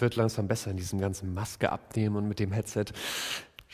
[0.00, 2.86] wird langsam besser in diesem ganzen Maske abnehmen und mit dem Headset.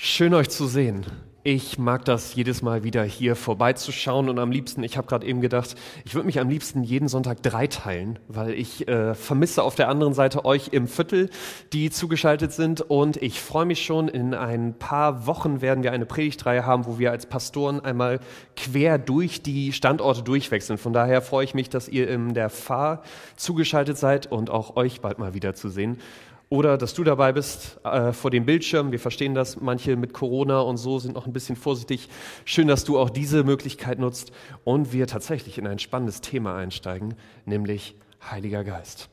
[0.04, 1.06] Schön euch zu sehen.
[1.44, 5.40] Ich mag das jedes Mal wieder hier vorbeizuschauen und am liebsten, ich habe gerade eben
[5.40, 9.88] gedacht, ich würde mich am liebsten jeden Sonntag dreiteilen, weil ich äh, vermisse auf der
[9.88, 11.30] anderen Seite euch im Viertel,
[11.72, 16.04] die zugeschaltet sind und ich freue mich schon, in ein paar Wochen werden wir eine
[16.04, 18.18] Predigtreihe haben, wo wir als Pastoren einmal
[18.56, 20.78] quer durch die Standorte durchwechseln.
[20.78, 23.04] Von daher freue ich mich, dass ihr in der Fahr
[23.36, 26.00] zugeschaltet seid und auch euch bald mal wieder zu sehen.
[26.52, 28.92] Oder dass du dabei bist äh, vor dem Bildschirm.
[28.92, 29.62] Wir verstehen das.
[29.62, 32.10] Manche mit Corona und so sind noch ein bisschen vorsichtig.
[32.44, 37.14] Schön, dass du auch diese Möglichkeit nutzt und wir tatsächlich in ein spannendes Thema einsteigen,
[37.46, 37.96] nämlich
[38.30, 39.08] Heiliger Geist.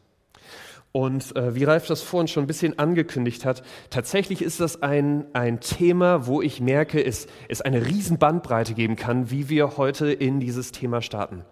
[0.91, 5.25] Und äh, wie Ralf das vorhin schon ein bisschen angekündigt hat, tatsächlich ist das ein,
[5.33, 10.11] ein Thema, wo ich merke, es, es eine riesen Bandbreite geben kann, wie wir heute
[10.11, 11.43] in dieses Thema starten.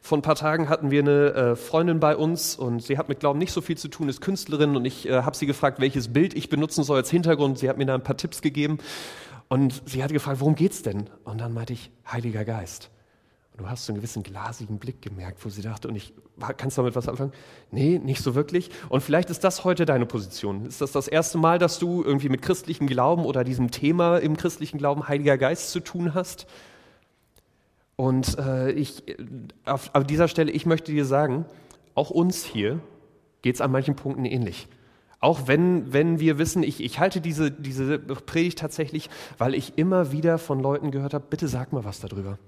[0.00, 3.20] Vor ein paar Tagen hatten wir eine äh, Freundin bei uns und sie hat mit
[3.20, 6.08] Glauben nicht so viel zu tun, ist Künstlerin und ich äh, habe sie gefragt, welches
[6.08, 7.58] Bild ich benutzen soll als Hintergrund.
[7.58, 8.78] Sie hat mir da ein paar Tipps gegeben
[9.48, 11.10] und sie hat gefragt, worum geht's denn?
[11.24, 12.90] Und dann meinte ich, Heiliger Geist.
[13.56, 16.12] Du hast so einen gewissen glasigen Blick gemerkt, wo sie dachte, und ich,
[16.58, 17.32] kannst du damit was anfangen?
[17.70, 18.70] Nee, nicht so wirklich.
[18.90, 20.66] Und vielleicht ist das heute deine Position.
[20.66, 24.36] Ist das das erste Mal, dass du irgendwie mit christlichem Glauben oder diesem Thema im
[24.36, 26.46] christlichen Glauben Heiliger Geist zu tun hast?
[27.96, 29.04] Und äh, ich,
[29.64, 31.46] auf, auf dieser Stelle, ich möchte dir sagen,
[31.94, 32.80] auch uns hier
[33.40, 34.68] geht es an manchen Punkten ähnlich.
[35.18, 40.12] Auch wenn, wenn wir wissen, ich, ich halte diese, diese Predigt tatsächlich, weil ich immer
[40.12, 42.38] wieder von Leuten gehört habe, bitte sag mal was darüber.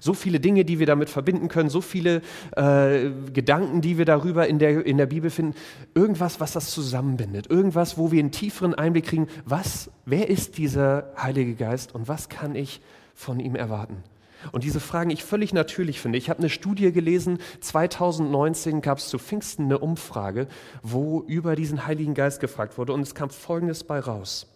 [0.00, 2.22] So viele Dinge, die wir damit verbinden können, so viele
[2.56, 5.54] äh, Gedanken, die wir darüber in der, in der Bibel finden.
[5.94, 7.50] Irgendwas, was das zusammenbindet.
[7.50, 12.28] Irgendwas, wo wir einen tieferen Einblick kriegen, was, wer ist dieser Heilige Geist und was
[12.28, 12.80] kann ich
[13.14, 14.02] von ihm erwarten?
[14.50, 16.18] Und diese Fragen ich völlig natürlich finde.
[16.18, 20.48] Ich habe eine Studie gelesen, 2019 gab es zu Pfingsten eine Umfrage,
[20.82, 24.48] wo über diesen Heiligen Geist gefragt wurde und es kam Folgendes bei raus.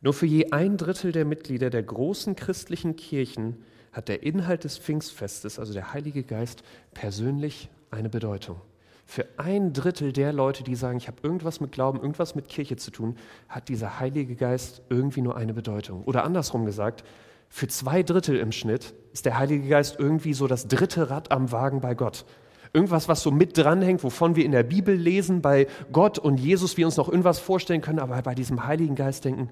[0.00, 3.62] Nur für je ein Drittel der Mitglieder der großen christlichen Kirchen
[3.96, 6.62] hat der Inhalt des Pfingstfestes, also der Heilige Geist,
[6.92, 8.60] persönlich eine Bedeutung.
[9.06, 12.76] Für ein Drittel der Leute, die sagen, ich habe irgendwas mit Glauben, irgendwas mit Kirche
[12.76, 13.16] zu tun,
[13.48, 16.04] hat dieser Heilige Geist irgendwie nur eine Bedeutung.
[16.04, 17.04] Oder andersrum gesagt,
[17.48, 21.50] für zwei Drittel im Schnitt ist der Heilige Geist irgendwie so das dritte Rad am
[21.50, 22.26] Wagen bei Gott.
[22.74, 26.76] Irgendwas, was so mit dranhängt, wovon wir in der Bibel lesen, bei Gott und Jesus,
[26.76, 29.48] wir uns noch irgendwas vorstellen können, aber bei diesem Heiligen Geist denken,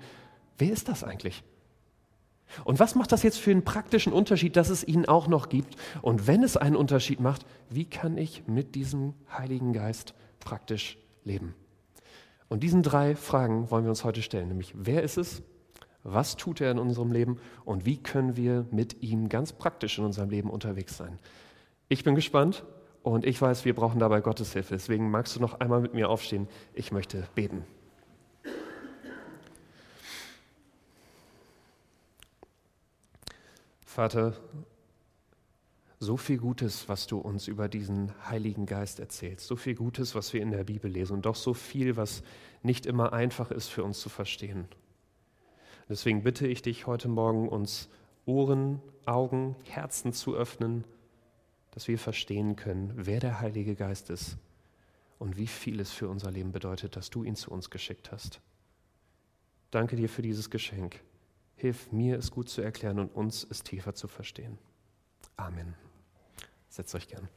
[0.59, 1.43] wer ist das eigentlich?
[2.65, 5.77] Und was macht das jetzt für einen praktischen Unterschied, dass es ihn auch noch gibt?
[6.03, 11.55] Und wenn es einen Unterschied macht, wie kann ich mit diesem Heiligen Geist praktisch leben?
[12.49, 15.43] Und diesen drei Fragen wollen wir uns heute stellen, nämlich wer ist es,
[16.05, 20.05] was tut er in unserem Leben und wie können wir mit ihm ganz praktisch in
[20.05, 21.19] unserem Leben unterwegs sein?
[21.89, 22.65] Ich bin gespannt
[23.03, 24.75] und ich weiß, wir brauchen dabei Gottes Hilfe.
[24.75, 26.47] Deswegen magst du noch einmal mit mir aufstehen.
[26.75, 27.65] Ich möchte beten.
[33.95, 34.35] Vater,
[36.01, 40.33] so viel Gutes, was du uns über diesen Heiligen Geist erzählst, so viel Gutes, was
[40.33, 42.25] wir in der Bibel lesen und doch so viel, was
[42.65, 44.67] nicht immer einfach ist für uns zu verstehen.
[45.89, 47.89] Deswegen bitte ich dich heute Morgen, uns
[48.27, 50.83] Ohren, Augen, Herzen zu öffnen,
[51.71, 54.39] dass wir verstehen können, wer der Heilige Geist ist
[55.21, 58.41] und wie viel es für unser Leben bedeutet, dass du ihn zu uns geschickt hast.
[59.71, 61.01] Danke dir für dieses Geschenk.
[61.57, 64.59] Hilf mir, es gut zu erklären und uns es tiefer zu verstehen.
[65.37, 65.75] Amen.
[66.69, 67.29] Setzt euch gern.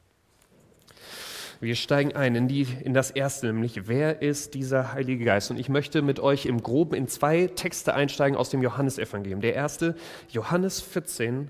[1.59, 5.49] Wir steigen ein in, die, in das erste, nämlich wer ist dieser Heilige Geist?
[5.49, 9.41] Und ich möchte mit euch im Groben in zwei Texte einsteigen aus dem Johannesevangelium.
[9.41, 9.95] Der erste,
[10.29, 11.49] Johannes 14,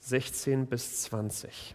[0.00, 1.74] 16 bis 20.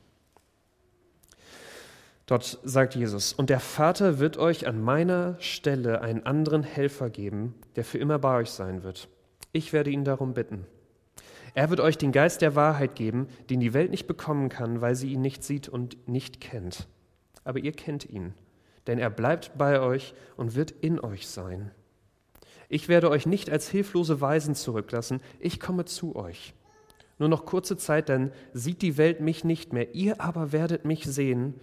[2.25, 7.53] Dort sagt Jesus, und der Vater wird euch an meiner Stelle einen anderen Helfer geben,
[7.75, 9.09] der für immer bei euch sein wird.
[9.53, 10.65] Ich werde ihn darum bitten.
[11.53, 14.95] Er wird euch den Geist der Wahrheit geben, den die Welt nicht bekommen kann, weil
[14.95, 16.87] sie ihn nicht sieht und nicht kennt.
[17.43, 18.33] Aber ihr kennt ihn,
[18.87, 21.69] denn er bleibt bei euch und wird in euch sein.
[22.67, 26.55] Ich werde euch nicht als hilflose Weisen zurücklassen, ich komme zu euch.
[27.19, 31.05] Nur noch kurze Zeit, dann sieht die Welt mich nicht mehr, ihr aber werdet mich
[31.05, 31.53] sehen,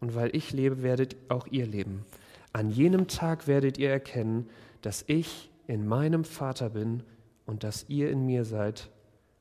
[0.00, 2.04] und weil ich lebe, werdet auch ihr leben.
[2.52, 4.48] An jenem Tag werdet ihr erkennen,
[4.82, 7.02] dass ich in meinem Vater bin
[7.46, 8.90] und dass ihr in mir seid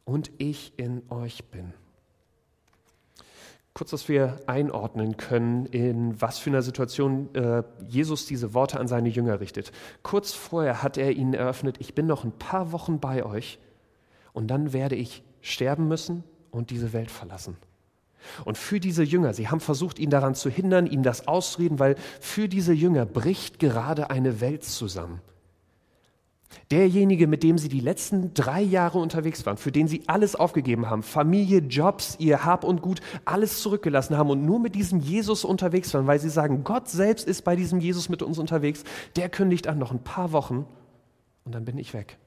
[0.05, 1.73] und ich in euch bin.
[3.73, 8.87] Kurz, dass wir einordnen können, in was für einer Situation äh, Jesus diese Worte an
[8.87, 9.73] seine Jünger richtet.
[10.01, 13.59] Kurz vorher hat er ihnen eröffnet, ich bin noch ein paar Wochen bei euch
[14.31, 17.57] und dann werde ich sterben müssen und diese Welt verlassen.
[18.45, 21.95] Und für diese Jünger, sie haben versucht, ihn daran zu hindern, ihm das auszureden, weil
[22.21, 25.21] für diese Jünger bricht gerade eine Welt zusammen.
[26.71, 30.89] Derjenige, mit dem sie die letzten drei Jahre unterwegs waren, für den sie alles aufgegeben
[30.89, 35.45] haben, Familie, Jobs, ihr Hab und Gut, alles zurückgelassen haben und nur mit diesem Jesus
[35.45, 38.83] unterwegs waren, weil sie sagen, Gott selbst ist bei diesem Jesus mit uns unterwegs,
[39.15, 40.65] der kündigt an noch ein paar Wochen
[41.43, 42.17] und dann bin ich weg.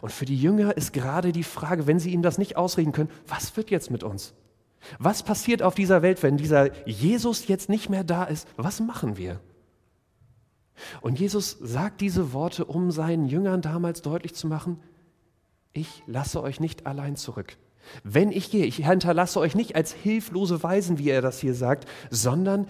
[0.00, 3.10] Und für die Jünger ist gerade die Frage, wenn sie ihm das nicht ausreden können,
[3.26, 4.34] was wird jetzt mit uns?
[4.98, 8.48] Was passiert auf dieser Welt, wenn dieser Jesus jetzt nicht mehr da ist?
[8.56, 9.40] Was machen wir?
[11.00, 14.80] Und Jesus sagt diese Worte, um seinen Jüngern damals deutlich zu machen,
[15.72, 17.56] ich lasse euch nicht allein zurück.
[18.04, 21.88] Wenn ich gehe, ich hinterlasse euch nicht als hilflose Weisen, wie er das hier sagt,
[22.10, 22.66] sondern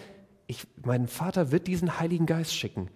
[0.46, 2.90] ich, mein Vater wird diesen Heiligen Geist schicken.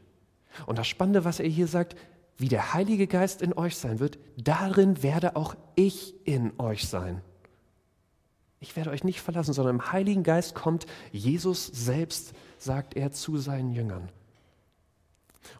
[0.66, 1.96] Und das Spannende, was er hier sagt,
[2.36, 7.20] wie der Heilige Geist in euch sein wird, darin werde auch ich in euch sein.
[8.60, 13.36] Ich werde euch nicht verlassen, sondern im Heiligen Geist kommt Jesus selbst, sagt er zu
[13.36, 14.08] seinen Jüngern.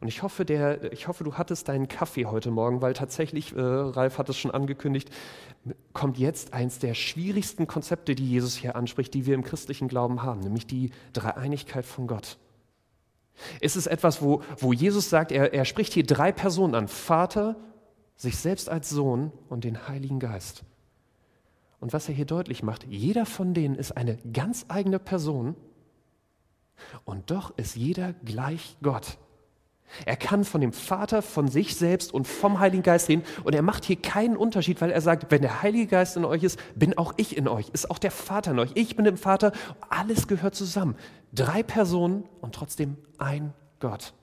[0.00, 3.60] Und ich hoffe, der, ich hoffe, du hattest deinen Kaffee heute Morgen, weil tatsächlich, äh,
[3.60, 5.10] Ralf hat es schon angekündigt,
[5.92, 10.22] kommt jetzt eins der schwierigsten Konzepte, die Jesus hier anspricht, die wir im christlichen Glauben
[10.22, 12.38] haben, nämlich die Dreieinigkeit von Gott.
[13.60, 17.56] Es ist etwas, wo, wo Jesus sagt, er, er spricht hier drei Personen an, Vater,
[18.16, 20.64] sich selbst als Sohn und den Heiligen Geist.
[21.80, 25.56] Und was er hier deutlich macht, jeder von denen ist eine ganz eigene Person
[27.04, 29.19] und doch ist jeder gleich Gott.
[30.06, 33.62] Er kann von dem Vater, von sich selbst und vom Heiligen Geist reden und er
[33.62, 36.96] macht hier keinen Unterschied, weil er sagt, wenn der Heilige Geist in euch ist, bin
[36.99, 38.70] auch ich in euch, ist auch der Vater in euch.
[38.75, 39.52] Ich bin im Vater,
[39.88, 40.96] alles gehört zusammen.
[41.32, 44.14] Drei Personen und trotzdem ein Gott.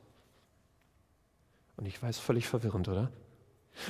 [1.78, 3.12] Und ich weiß, völlig verwirrend, oder?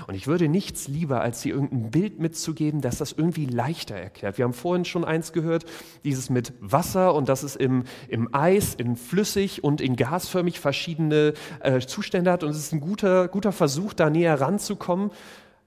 [0.08, 4.38] Und ich würde nichts lieber, als dir irgendein Bild mitzugeben, das das irgendwie leichter erklärt.
[4.38, 5.66] Wir haben vorhin schon eins gehört,
[6.04, 11.34] dieses mit Wasser und dass es im, im Eis, in flüssig und in gasförmig verschiedene
[11.60, 12.44] äh, Zustände hat.
[12.44, 15.12] Und es ist ein guter, guter Versuch, da näher ranzukommen.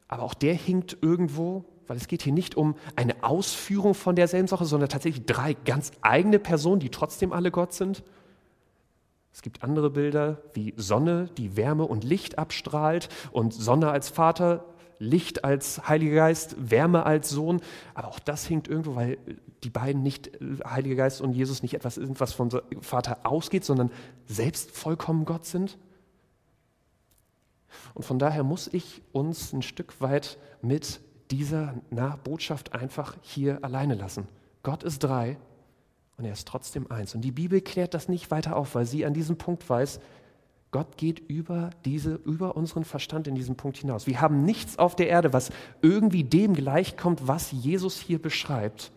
[0.08, 4.48] Aber auch der hinkt irgendwo, weil es geht hier nicht um eine Ausführung von derselben
[4.48, 8.02] Sache, sondern tatsächlich drei ganz eigene Personen, die trotzdem alle Gott sind.
[9.34, 14.64] Es gibt andere Bilder wie Sonne, die Wärme und Licht abstrahlt und Sonne als Vater,
[15.00, 17.60] Licht als Heiliger Geist, Wärme als Sohn.
[17.94, 19.18] Aber auch das hinkt irgendwo, weil
[19.64, 22.48] die beiden nicht, äh, Heiliger Geist und Jesus, nicht etwas sind, was vom
[22.80, 23.90] Vater ausgeht, sondern
[24.26, 25.78] selbst vollkommen Gott sind.
[27.94, 31.00] Und von daher muss ich uns ein Stück weit mit
[31.32, 31.74] dieser
[32.22, 34.28] Botschaft einfach hier alleine lassen.
[34.62, 35.38] Gott ist drei
[36.16, 37.14] und er ist trotzdem eins.
[37.14, 40.00] Und die Bibel klärt das nicht weiter auf, weil sie an diesem Punkt weiß,
[40.70, 44.08] Gott geht über, diese, über unseren Verstand in diesem Punkt hinaus.
[44.08, 45.50] Wir haben nichts auf der Erde, was
[45.82, 48.90] irgendwie dem gleichkommt, was Jesus hier beschreibt.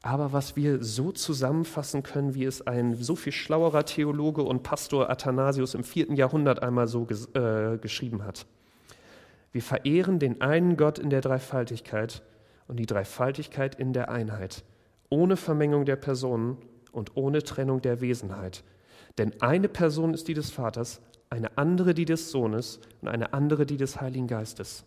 [0.00, 5.10] Aber was wir so zusammenfassen können, wie es ein so viel schlauerer Theologe und Pastor
[5.10, 8.46] Athanasius im vierten Jahrhundert einmal so ges äh, geschrieben hat.
[9.52, 12.22] Wir verehren den einen Gott in der Dreifaltigkeit
[12.68, 14.64] und die Dreifaltigkeit in der Einheit,
[15.08, 16.58] ohne Vermengung der Personen
[16.92, 18.64] und ohne Trennung der Wesenheit.
[19.18, 21.00] Denn eine Person ist die des Vaters,
[21.30, 24.84] eine andere die des Sohnes und eine andere die des Heiligen Geistes.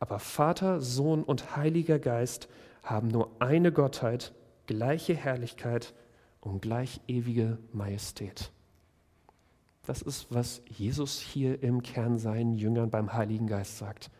[0.00, 2.48] Aber Vater, Sohn und Heiliger Geist
[2.82, 4.32] haben nur eine Gottheit,
[4.66, 5.94] gleiche Herrlichkeit
[6.40, 8.52] und gleich ewige Majestät.
[9.86, 14.10] Das ist, was Jesus hier im Kern seinen Jüngern beim Heiligen Geist sagt.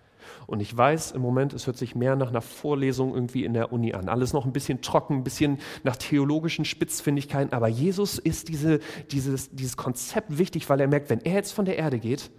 [0.47, 3.73] Und ich weiß im Moment, es hört sich mehr nach einer Vorlesung irgendwie in der
[3.73, 4.09] Uni an.
[4.09, 7.53] Alles noch ein bisschen trocken, ein bisschen nach theologischen Spitzfindigkeiten.
[7.53, 8.81] Aber Jesus ist diese,
[9.11, 12.31] dieses, dieses Konzept wichtig, weil er merkt, wenn er jetzt von der Erde geht,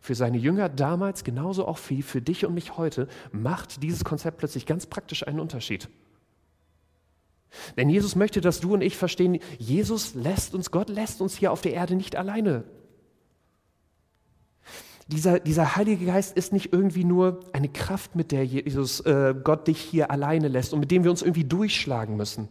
[0.00, 4.38] für seine Jünger damals genauso auch wie für dich und mich heute, macht dieses Konzept
[4.38, 5.88] plötzlich ganz praktisch einen Unterschied.
[7.76, 11.52] Denn Jesus möchte, dass du und ich verstehen, Jesus lässt uns, Gott lässt uns hier
[11.52, 12.64] auf der Erde nicht alleine
[15.08, 19.68] dieser, dieser Heilige Geist ist nicht irgendwie nur eine Kraft, mit der Jesus, äh, Gott
[19.68, 22.48] dich hier alleine lässt und mit dem wir uns irgendwie durchschlagen müssen.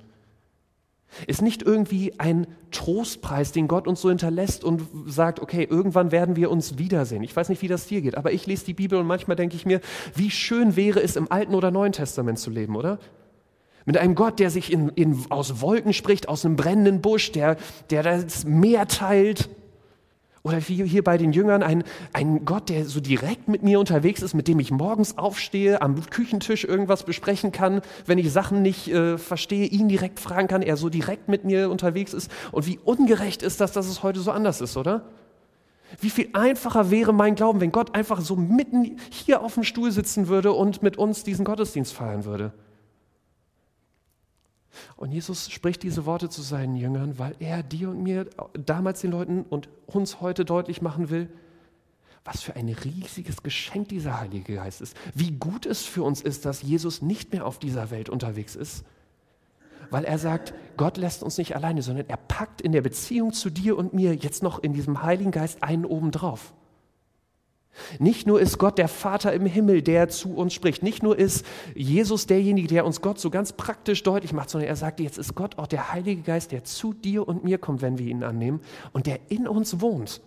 [1.28, 6.38] Ist nicht irgendwie ein Trostpreis, den Gott uns so hinterlässt und sagt, okay, irgendwann werden
[6.38, 7.24] wir uns wiedersehen.
[7.24, 9.56] Ich weiß nicht, wie das dir geht, aber ich lese die Bibel und manchmal denke
[9.58, 9.82] ich mir,
[10.16, 12.98] wie schön wäre es, im Alten oder Neuen Testament zu leben, oder?
[13.86, 17.58] Mit einem Gott, der sich in, in, aus Wolken spricht, aus einem brennenden Busch, der,
[17.90, 19.50] der das Meer teilt,
[20.44, 21.84] oder wie hier bei den Jüngern, ein,
[22.14, 26.02] ein Gott, der so direkt mit mir unterwegs ist, mit dem ich morgens aufstehe, am
[26.10, 30.78] Küchentisch irgendwas besprechen kann, wenn ich Sachen nicht äh, verstehe, ihn direkt fragen kann, er
[30.78, 32.32] so direkt mit mir unterwegs ist.
[32.52, 35.04] Und wie ungerecht ist das, dass es heute so anders ist, oder?
[36.00, 39.92] Wie viel einfacher wäre mein Glauben, wenn Gott einfach so mitten hier auf dem Stuhl
[39.92, 42.54] sitzen würde und mit uns diesen Gottesdienst feiern würde.
[44.96, 49.12] Und Jesus spricht diese Worte zu seinen Jüngern, weil er dir und mir, damals den
[49.12, 51.30] Leuten und uns heute deutlich machen will,
[52.24, 54.96] was für ein riesiges Geschenk dieser Heilige Geist ist.
[55.16, 58.84] Wie gut es für uns ist, dass Jesus nicht mehr auf dieser Welt unterwegs ist.
[59.90, 63.50] Weil er sagt, Gott lässt uns nicht alleine, sondern er packt in der Beziehung zu
[63.50, 66.54] dir und mir jetzt noch in diesem Heiligen Geist einen obendrauf.
[68.00, 70.84] Nicht nur ist Gott der Vater im Himmel, der zu uns spricht.
[70.84, 74.76] Nicht nur ist Jesus derjenige, der uns Gott so ganz praktisch deutlich macht, sondern er
[74.76, 77.98] sagt, jetzt ist Gott auch der Heilige Geist, der zu dir und mir kommt, wenn
[77.98, 78.62] wir ihn annehmen
[78.92, 80.22] und der in uns wohnt.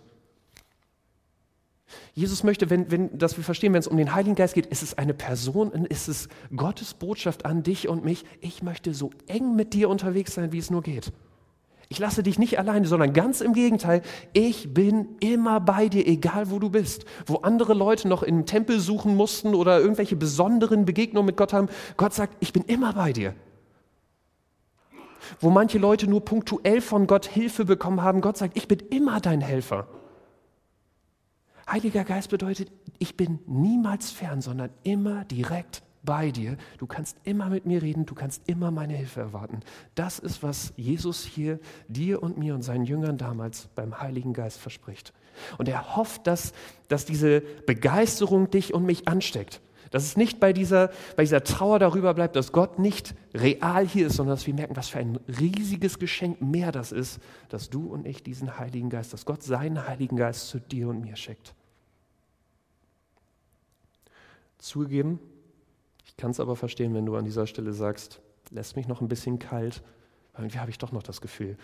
[2.13, 4.81] Jesus möchte, wenn, wenn, dass wir verstehen, wenn es um den Heiligen Geist geht, ist
[4.81, 8.25] es eine Person, ist es Gottes Botschaft an dich und mich.
[8.41, 11.11] Ich möchte so eng mit dir unterwegs sein, wie es nur geht.
[11.95, 14.01] Ich lasse dich nicht alleine, sondern ganz im Gegenteil,
[14.33, 17.05] ich bin immer bei dir, egal wo du bist.
[17.25, 21.69] Wo andere Leute noch im Tempel suchen mussten oder irgendwelche besonderen Begegnungen mit Gott haben,
[21.95, 23.33] Gott sagt, ich bin immer bei dir.
[25.39, 29.21] Wo manche Leute nur punktuell von Gott Hilfe bekommen haben, Gott sagt, ich bin immer
[29.21, 29.87] dein Helfer.
[31.71, 36.57] Heiliger Geist bedeutet, ich bin niemals fern, sondern immer direkt bei dir.
[36.77, 39.61] Du kannst immer mit mir reden, du kannst immer meine Hilfe erwarten.
[39.95, 44.59] Das ist, was Jesus hier dir und mir und seinen Jüngern damals beim Heiligen Geist
[44.59, 45.13] verspricht.
[45.57, 46.53] Und er hofft, dass,
[46.87, 49.61] dass diese Begeisterung dich und mich ansteckt.
[49.91, 54.07] Dass es nicht bei dieser, bei dieser Trauer darüber bleibt, dass Gott nicht real hier
[54.07, 57.19] ist, sondern dass wir merken, was für ein riesiges Geschenk mehr das ist,
[57.49, 61.01] dass du und ich diesen Heiligen Geist, dass Gott seinen Heiligen Geist zu dir und
[61.01, 61.53] mir schickt.
[64.57, 65.19] Zugegeben,
[66.15, 69.07] ich kann es aber verstehen, wenn du an dieser Stelle sagst, lässt mich noch ein
[69.07, 69.83] bisschen kalt,
[70.37, 71.57] irgendwie habe ich doch noch das Gefühl,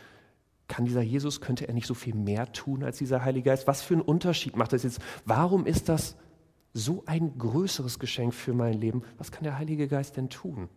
[0.68, 3.68] kann dieser Jesus, könnte er nicht so viel mehr tun als dieser Heilige Geist?
[3.68, 5.00] Was für einen Unterschied macht das jetzt?
[5.26, 6.16] Warum ist das
[6.74, 9.04] so ein größeres Geschenk für mein Leben.
[9.18, 10.70] Was kann der Heilige Geist denn tun?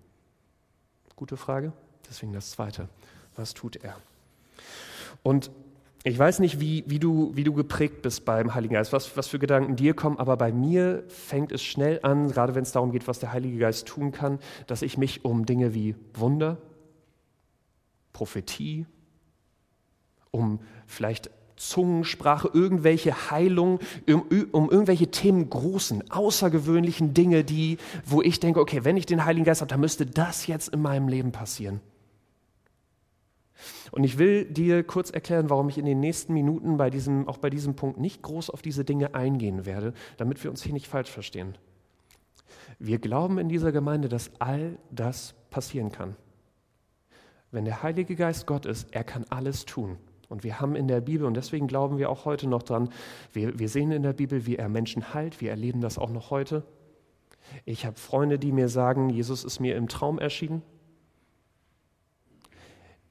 [1.16, 1.72] Gute Frage.
[2.08, 2.88] Deswegen das Zweite.
[3.36, 3.96] Was tut er?
[5.22, 5.50] Und
[6.06, 9.26] ich weiß nicht, wie, wie, du, wie du geprägt bist beim Heiligen Geist, was, was
[9.26, 12.92] für Gedanken dir kommen, aber bei mir fängt es schnell an, gerade wenn es darum
[12.92, 16.58] geht, was der Heilige Geist tun kann, dass ich mich um Dinge wie Wunder,
[18.12, 18.84] Prophetie,
[20.30, 28.40] um vielleicht Zungensprache, irgendwelche Heilungen, um, um, irgendwelche Themen großen, außergewöhnlichen Dinge, die, wo ich
[28.40, 31.32] denke, okay, wenn ich den Heiligen Geist habe, dann müsste das jetzt in meinem Leben
[31.32, 31.80] passieren.
[33.94, 37.38] Und ich will dir kurz erklären, warum ich in den nächsten Minuten bei diesem, auch
[37.38, 40.88] bei diesem Punkt nicht groß auf diese Dinge eingehen werde, damit wir uns hier nicht
[40.88, 41.56] falsch verstehen.
[42.80, 46.16] Wir glauben in dieser Gemeinde, dass all das passieren kann.
[47.52, 49.96] Wenn der Heilige Geist Gott ist, er kann alles tun.
[50.28, 52.88] Und wir haben in der Bibel, und deswegen glauben wir auch heute noch dran,
[53.32, 56.32] wir, wir sehen in der Bibel, wie er Menschen heilt, wir erleben das auch noch
[56.32, 56.64] heute.
[57.64, 60.62] Ich habe Freunde, die mir sagen, Jesus ist mir im Traum erschienen.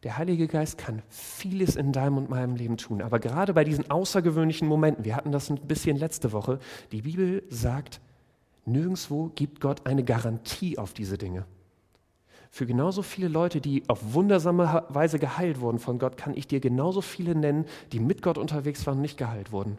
[0.03, 3.89] Der Heilige Geist kann vieles in deinem und meinem Leben tun, aber gerade bei diesen
[3.89, 6.59] außergewöhnlichen Momenten, wir hatten das ein bisschen letzte Woche,
[6.91, 8.01] die Bibel sagt,
[8.65, 11.45] nirgendwo gibt Gott eine Garantie auf diese Dinge.
[12.51, 16.59] Für genauso viele Leute, die auf wundersame Weise geheilt wurden von Gott, kann ich dir
[16.59, 19.77] genauso viele nennen, die mit Gott unterwegs waren und nicht geheilt wurden.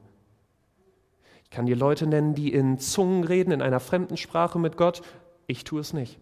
[1.45, 5.02] Ich kann dir Leute nennen, die in Zungen reden, in einer fremden Sprache mit Gott.
[5.47, 6.19] Ich tue es nicht.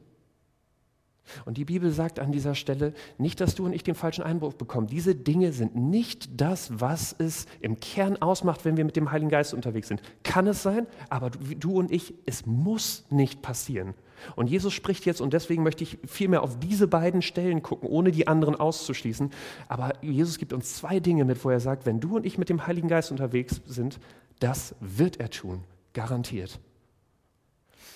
[1.45, 4.55] Und die Bibel sagt an dieser Stelle nicht, dass du und ich den falschen Einbruch
[4.55, 4.87] bekommen.
[4.87, 9.31] Diese Dinge sind nicht das, was es im Kern ausmacht, wenn wir mit dem Heiligen
[9.31, 10.03] Geist unterwegs sind.
[10.25, 13.95] Kann es sein, aber du, und ich, es muss nicht passieren.
[14.37, 18.13] Und Jesus spricht jetzt, und deswegen möchte ich vielmehr auf diese beiden Stellen gucken, ohne
[18.13, 19.31] die anderen auszuschließen.
[19.69, 22.49] Aber Jesus gibt uns zwei Dinge mit, wo er sagt, wenn du und ich mit
[22.49, 23.99] dem Heiligen Geist unterwegs sind,
[24.39, 26.61] das wird er tun, garantiert.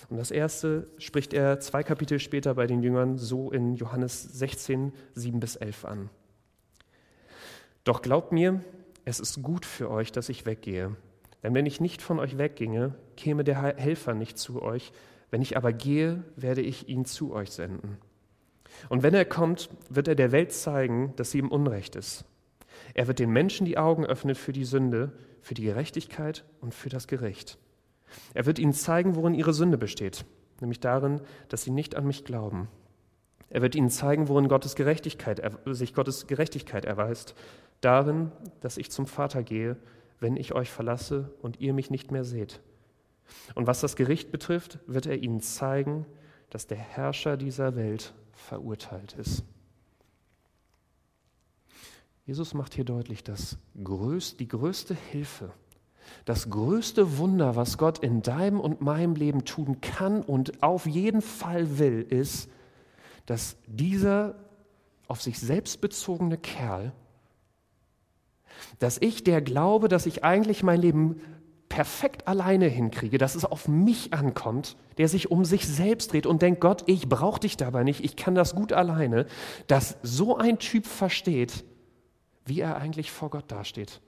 [0.09, 4.93] Und das erste spricht er zwei Kapitel später bei den Jüngern so in Johannes 16,
[5.15, 6.11] 7 bis 11 an.
[7.85, 8.63] Doch glaubt mir,
[9.05, 10.97] es ist gut für euch, dass ich weggehe.
[11.43, 14.93] Denn wenn ich nicht von euch wegginge, käme der Helfer nicht zu euch.
[15.31, 17.99] Wenn ich aber gehe, werde ich ihn zu euch senden.
[18.89, 22.25] Und wenn er kommt, wird er der Welt zeigen, dass sie im Unrecht ist.
[22.95, 26.89] Er wird den Menschen die Augen öffnen für die Sünde, für die Gerechtigkeit und für
[26.89, 27.59] das Gericht.
[28.35, 30.25] Er wird ihnen zeigen, worin ihre Sünde besteht,
[30.61, 32.69] nämlich darin, dass sie nicht an mich glauben.
[33.49, 37.35] Er wird ihnen zeigen, worin Gottes Gerechtigkeit, sich Gottes Gerechtigkeit erweist,
[37.81, 39.77] darin, dass ich zum Vater gehe,
[40.19, 42.61] wenn ich euch verlasse und ihr mich nicht mehr seht.
[43.55, 46.07] Und was das Gericht betrifft, wird er ihnen zeigen,
[46.51, 49.45] dass der Herrscher dieser Welt verurteilt ist.
[52.25, 55.53] Jesus macht hier deutlich, dass die größte Hilfe,
[56.25, 61.23] Das größte Wunder, was Gott in deinem und meinem Leben tun kann und auf jeden
[61.23, 62.49] Fall will, ist,
[63.27, 64.35] dass dieser
[65.09, 66.93] auf sich selbst bezogene Kerl,
[68.79, 71.21] dass ich, der glaube, dass ich eigentlich mein Leben
[71.69, 76.43] perfekt alleine hinkriege, dass es auf mich ankommt, der sich um sich selbst dreht und
[76.43, 79.27] denkt, Gott, ich brauche dich dabei nicht, ich kann das gut alleine,
[79.67, 81.65] dass so ein Typ versteht,
[82.45, 84.01] wie er eigentlich vor Gott dasteht.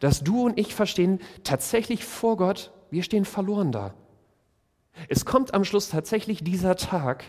[0.00, 3.94] Dass du und ich verstehen, tatsächlich vor Gott, wir stehen verloren da.
[5.08, 7.24] Es kommt am Schluss tatsächlich dieser Tag,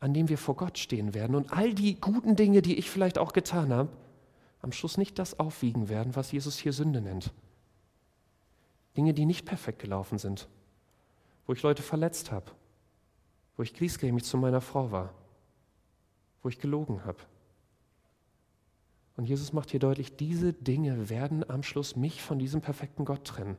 [0.00, 3.18] an dem wir vor Gott stehen werden und all die guten Dinge, die ich vielleicht
[3.18, 3.88] auch getan habe,
[4.60, 7.32] am Schluss nicht das aufwiegen werden, was Jesus hier Sünde nennt.
[8.96, 10.48] Dinge, die nicht perfekt gelaufen sind,
[11.46, 12.50] wo ich Leute verletzt habe,
[13.56, 15.14] wo ich griesgrämig zu meiner Frau war,
[16.42, 17.18] wo ich gelogen habe.
[19.16, 23.24] Und Jesus macht hier deutlich, diese Dinge werden am Schluss mich von diesem perfekten Gott
[23.24, 23.56] trennen.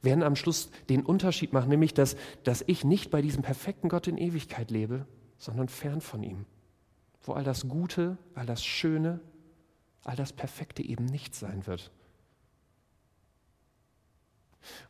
[0.00, 4.08] Werden am Schluss den Unterschied machen, nämlich dass, dass ich nicht bei diesem perfekten Gott
[4.08, 5.06] in Ewigkeit lebe,
[5.38, 6.44] sondern fern von ihm,
[7.22, 9.20] wo all das Gute, all das Schöne,
[10.04, 11.92] all das Perfekte eben nicht sein wird.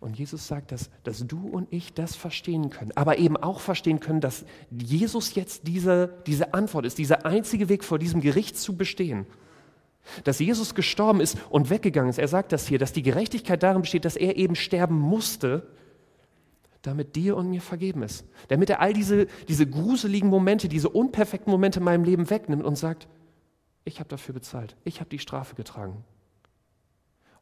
[0.00, 4.00] Und Jesus sagt, dass, dass du und ich das verstehen können, aber eben auch verstehen
[4.00, 8.76] können, dass Jesus jetzt diese, diese Antwort ist, dieser einzige Weg vor diesem Gericht zu
[8.76, 9.26] bestehen.
[10.24, 12.18] Dass Jesus gestorben ist und weggegangen ist.
[12.18, 15.68] Er sagt das hier, dass die Gerechtigkeit darin besteht, dass er eben sterben musste,
[16.82, 18.24] damit dir und mir vergeben ist.
[18.48, 22.76] Damit er all diese, diese gruseligen Momente, diese unperfekten Momente in meinem Leben wegnimmt und
[22.76, 23.06] sagt,
[23.84, 26.04] ich habe dafür bezahlt, ich habe die Strafe getragen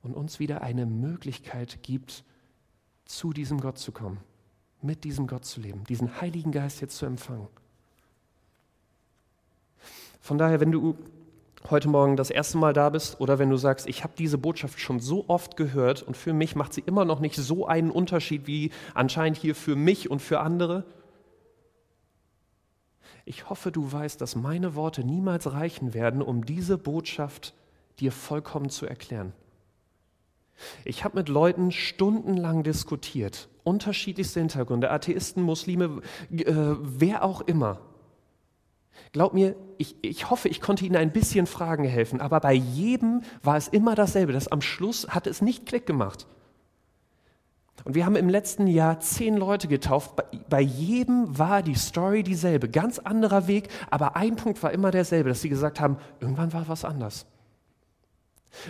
[0.02, 2.24] und uns wieder eine Möglichkeit gibt,
[3.04, 4.18] zu diesem Gott zu kommen,
[4.82, 7.48] mit diesem Gott zu leben, diesen Heiligen Geist jetzt zu empfangen.
[10.20, 10.96] Von daher, wenn du
[11.68, 14.80] heute Morgen das erste Mal da bist oder wenn du sagst, ich habe diese Botschaft
[14.80, 18.46] schon so oft gehört und für mich macht sie immer noch nicht so einen Unterschied
[18.46, 20.84] wie anscheinend hier für mich und für andere,
[23.24, 27.54] ich hoffe, du weißt, dass meine Worte niemals reichen werden, um diese Botschaft
[27.98, 29.32] dir vollkommen zu erklären.
[30.84, 37.80] Ich habe mit Leuten stundenlang diskutiert, unterschiedlichste Hintergründe, Atheisten, Muslime, äh, wer auch immer.
[39.12, 43.22] Glaub mir, ich, ich hoffe, ich konnte Ihnen ein bisschen Fragen helfen, aber bei jedem
[43.42, 44.32] war es immer dasselbe.
[44.32, 46.26] Das am Schluss hat es nicht Klick gemacht.
[47.84, 50.14] Und wir haben im letzten Jahr zehn Leute getauft.
[50.16, 52.68] Bei, bei jedem war die Story dieselbe.
[52.68, 56.68] Ganz anderer Weg, aber ein Punkt war immer derselbe, dass sie gesagt haben, irgendwann war
[56.68, 57.26] was anders.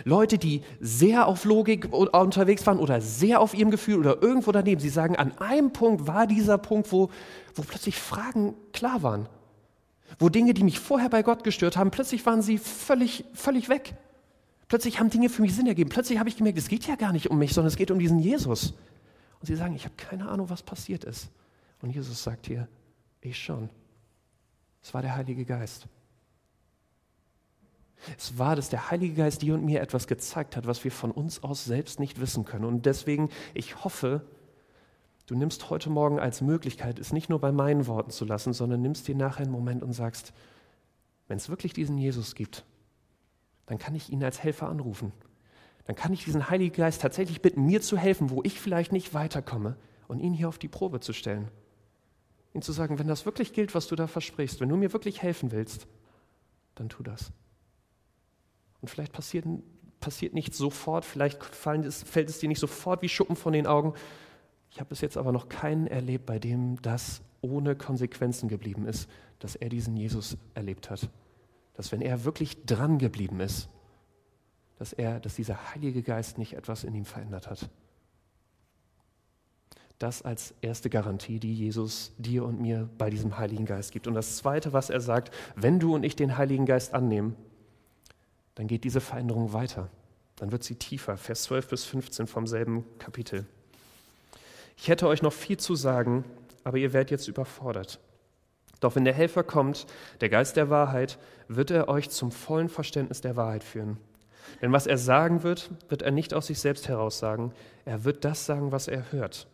[0.03, 4.79] Leute, die sehr auf Logik unterwegs waren oder sehr auf ihrem Gefühl oder irgendwo daneben.
[4.79, 7.09] Sie sagen, an einem Punkt war dieser Punkt, wo,
[7.55, 9.27] wo plötzlich Fragen klar waren.
[10.19, 13.95] Wo Dinge, die mich vorher bei Gott gestört haben, plötzlich waren sie völlig, völlig weg.
[14.67, 15.89] Plötzlich haben Dinge für mich Sinn ergeben.
[15.89, 17.99] Plötzlich habe ich gemerkt, es geht ja gar nicht um mich, sondern es geht um
[17.99, 18.73] diesen Jesus.
[19.39, 21.29] Und sie sagen, ich habe keine Ahnung, was passiert ist.
[21.81, 22.67] Und Jesus sagt hier,
[23.21, 23.69] ich schon.
[24.81, 25.87] Es war der Heilige Geist.
[28.17, 31.11] Es war, dass der Heilige Geist dir und mir etwas gezeigt hat, was wir von
[31.11, 32.65] uns aus selbst nicht wissen können.
[32.65, 34.21] Und deswegen, ich hoffe,
[35.27, 38.81] du nimmst heute Morgen als Möglichkeit, es nicht nur bei meinen Worten zu lassen, sondern
[38.81, 40.33] nimmst dir nachher einen Moment und sagst,
[41.27, 42.65] wenn es wirklich diesen Jesus gibt,
[43.67, 45.13] dann kann ich ihn als Helfer anrufen.
[45.85, 49.13] Dann kann ich diesen Heiligen Geist tatsächlich bitten, mir zu helfen, wo ich vielleicht nicht
[49.13, 51.49] weiterkomme und ihn hier auf die Probe zu stellen.
[52.53, 55.21] Ihn zu sagen, wenn das wirklich gilt, was du da versprichst, wenn du mir wirklich
[55.21, 55.87] helfen willst,
[56.75, 57.31] dann tu das.
[58.81, 59.45] Und vielleicht passiert,
[59.99, 61.39] passiert nicht sofort, vielleicht
[61.85, 63.93] es, fällt es dir nicht sofort wie Schuppen von den Augen.
[64.71, 69.09] Ich habe bis jetzt aber noch keinen erlebt, bei dem das ohne Konsequenzen geblieben ist,
[69.39, 71.09] dass er diesen Jesus erlebt hat.
[71.73, 73.69] Dass wenn er wirklich dran geblieben ist,
[74.77, 77.69] dass er, dass dieser Heilige Geist nicht etwas in ihm verändert hat.
[79.99, 84.07] Das als erste Garantie, die Jesus dir und mir bei diesem Heiligen Geist gibt.
[84.07, 87.35] Und das Zweite, was er sagt, wenn du und ich den Heiligen Geist annehmen,
[88.61, 89.89] dann geht diese Veränderung weiter.
[90.35, 91.17] Dann wird sie tiefer.
[91.17, 93.47] Vers 12 bis 15 vom selben Kapitel.
[94.77, 96.25] Ich hätte euch noch viel zu sagen,
[96.63, 97.99] aber ihr werdet jetzt überfordert.
[98.79, 99.87] Doch wenn der Helfer kommt,
[100.21, 103.97] der Geist der Wahrheit, wird er euch zum vollen Verständnis der Wahrheit führen.
[104.61, 107.53] Denn was er sagen wird, wird er nicht aus sich selbst heraus sagen.
[107.85, 109.47] Er wird das sagen, was er hört.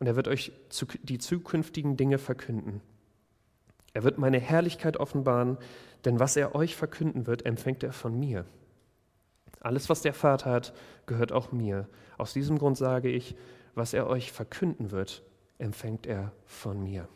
[0.00, 0.50] Und er wird euch
[1.04, 2.80] die zukünftigen Dinge verkünden.
[3.92, 5.56] Er wird meine Herrlichkeit offenbaren,
[6.04, 8.44] denn was er euch verkünden wird, empfängt er von mir.
[9.60, 10.72] Alles, was der Vater hat,
[11.06, 11.86] gehört auch mir.
[12.16, 13.36] Aus diesem Grund sage ich,
[13.74, 15.22] was er euch verkünden wird,
[15.58, 17.08] empfängt er von mir.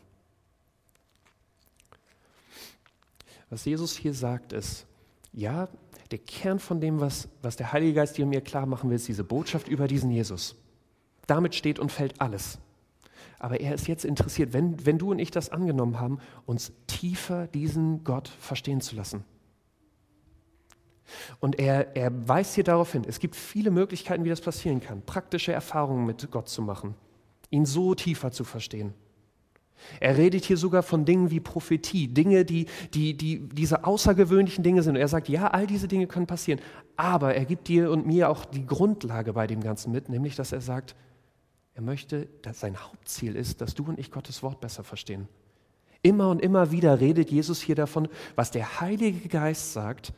[3.49, 4.85] Was Jesus hier sagt ist,
[5.33, 5.67] ja,
[6.11, 9.07] der Kern von dem, was, was der Heilige Geist und mir klar machen will, ist
[9.07, 10.55] diese Botschaft über diesen Jesus.
[11.27, 12.59] Damit steht und fällt alles.
[13.39, 17.47] Aber er ist jetzt interessiert, wenn, wenn du und ich das angenommen haben, uns tiefer
[17.47, 19.23] diesen Gott verstehen zu lassen.
[21.39, 25.03] Und er, er weist hier darauf hin, es gibt viele Möglichkeiten, wie das passieren kann,
[25.03, 26.95] praktische Erfahrungen mit Gott zu machen,
[27.51, 28.93] ihn so tiefer zu verstehen.
[29.99, 34.81] Er redet hier sogar von Dingen wie Prophetie, Dinge, die, die, die diese außergewöhnlichen Dinge
[34.81, 34.95] sind.
[34.95, 36.61] Und er sagt, ja, all diese Dinge können passieren,
[36.95, 40.51] aber er gibt dir und mir auch die Grundlage bei dem Ganzen mit, nämlich dass
[40.51, 40.95] er sagt,
[41.75, 45.27] er möchte, dass sein Hauptziel ist, dass du und ich Gottes Wort besser verstehen.
[46.01, 50.13] Immer und immer wieder redet Jesus hier davon, was der Heilige Geist sagt,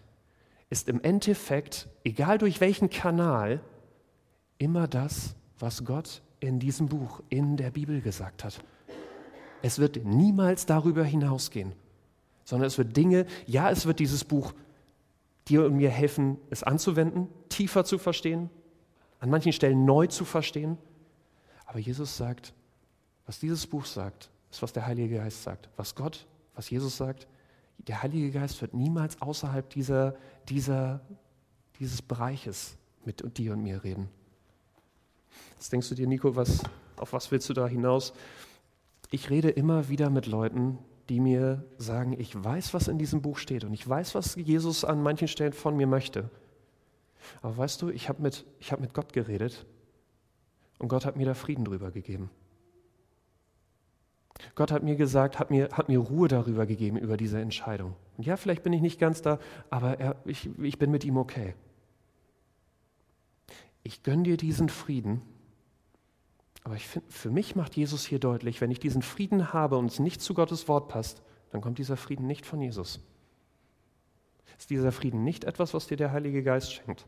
[0.69, 3.61] ist im Endeffekt, egal durch welchen Kanal,
[4.59, 8.61] immer das, was Gott in diesem Buch, in der Bibel gesagt hat.
[9.63, 11.73] Es wird niemals darüber hinausgehen,
[12.43, 14.53] sondern es wird Dinge, ja, es wird dieses Buch
[15.47, 18.51] dir und mir helfen, es anzuwenden, tiefer zu verstehen,
[19.19, 20.77] an manchen Stellen neu zu verstehen,
[21.67, 22.53] aber Jesus sagt,
[23.25, 25.69] was dieses Buch sagt, ist, was der Heilige Geist sagt.
[25.75, 26.25] Was Gott,
[26.55, 27.27] was Jesus sagt,
[27.77, 30.15] der Heilige Geist wird niemals außerhalb dieser,
[30.49, 31.01] dieser,
[31.79, 34.09] dieses Bereiches mit dir und mir reden.
[35.55, 36.63] Jetzt denkst du dir, Nico, was,
[36.95, 38.13] auf was willst du da hinaus?
[39.11, 43.37] Ich rede immer wieder mit Leuten, die mir sagen, ich weiß, was in diesem Buch
[43.37, 46.29] steht und ich weiß, was Jesus an manchen Stellen von mir möchte.
[47.41, 49.65] Aber weißt du, ich habe mit, hab mit Gott geredet
[50.79, 52.29] und Gott hat mir da Frieden drüber gegeben.
[54.55, 57.95] Gott hat mir gesagt, hat mir, hat mir Ruhe darüber gegeben, über diese Entscheidung.
[58.17, 61.17] Und ja, vielleicht bin ich nicht ganz da, aber er, ich, ich bin mit ihm
[61.17, 61.55] okay.
[63.83, 65.21] Ich gönne dir diesen Frieden,
[66.63, 69.91] aber ich find, für mich macht Jesus hier deutlich, wenn ich diesen Frieden habe und
[69.91, 72.99] es nicht zu Gottes Wort passt, dann kommt dieser Frieden nicht von Jesus.
[74.57, 77.07] Ist dieser Frieden nicht etwas, was dir der Heilige Geist schenkt?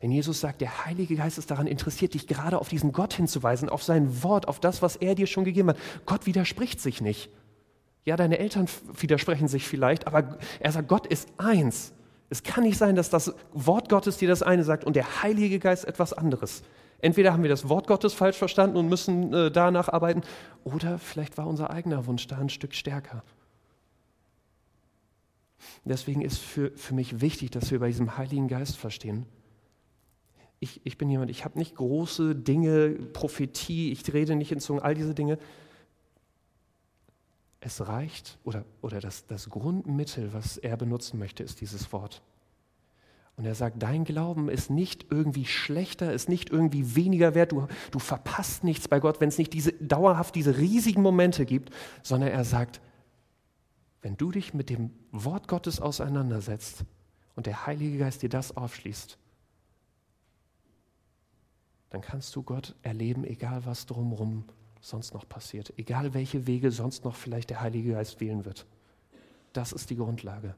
[0.00, 3.68] Wenn Jesus sagt, der Heilige Geist ist daran interessiert, dich gerade auf diesen Gott hinzuweisen,
[3.68, 5.78] auf sein Wort, auf das, was er dir schon gegeben hat.
[6.04, 7.30] Gott widerspricht sich nicht.
[8.04, 11.92] Ja, deine Eltern widersprechen sich vielleicht, aber er sagt, Gott ist eins.
[12.30, 15.58] Es kann nicht sein, dass das Wort Gottes dir das eine sagt und der Heilige
[15.58, 16.62] Geist etwas anderes.
[17.00, 20.22] Entweder haben wir das Wort Gottes falsch verstanden und müssen äh, danach arbeiten,
[20.64, 23.22] oder vielleicht war unser eigener Wunsch da ein Stück stärker.
[25.84, 29.26] Deswegen ist für, für mich wichtig, dass wir bei diesem Heiligen Geist verstehen,
[30.60, 34.82] ich, ich bin jemand, ich habe nicht große Dinge, Prophetie, ich rede nicht in Zungen,
[34.82, 35.38] all diese Dinge.
[37.60, 42.22] Es reicht, oder, oder das, das Grundmittel, was er benutzen möchte, ist dieses Wort.
[43.36, 47.68] Und er sagt, dein Glauben ist nicht irgendwie schlechter, ist nicht irgendwie weniger wert, du,
[47.92, 52.30] du verpasst nichts bei Gott, wenn es nicht diese, dauerhaft diese riesigen Momente gibt, sondern
[52.30, 52.80] er sagt,
[54.02, 56.84] wenn du dich mit dem Wort Gottes auseinandersetzt
[57.36, 59.18] und der Heilige Geist dir das aufschließt,
[61.90, 64.44] dann kannst du Gott erleben, egal was drumherum
[64.80, 68.66] sonst noch passiert, egal welche Wege sonst noch vielleicht der Heilige Geist wählen wird.
[69.52, 70.54] Das ist die Grundlage.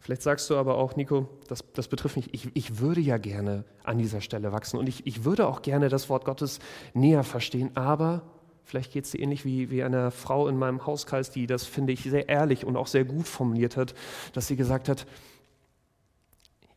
[0.00, 3.64] Vielleicht sagst du aber auch, Nico, das, das betrifft mich, ich, ich würde ja gerne
[3.84, 6.58] an dieser Stelle wachsen und ich, ich würde auch gerne das Wort Gottes
[6.92, 8.22] näher verstehen, aber
[8.64, 11.94] vielleicht geht es dir ähnlich wie, wie einer Frau in meinem Hauskreis, die das, finde
[11.94, 13.94] ich, sehr ehrlich und auch sehr gut formuliert hat,
[14.34, 15.06] dass sie gesagt hat,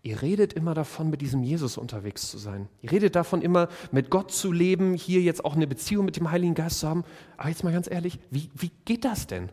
[0.03, 2.67] Ihr redet immer davon, mit diesem Jesus unterwegs zu sein.
[2.81, 6.31] Ihr redet davon, immer mit Gott zu leben, hier jetzt auch eine Beziehung mit dem
[6.31, 7.03] Heiligen Geist zu haben.
[7.37, 9.49] Aber jetzt mal ganz ehrlich, wie, wie geht das denn?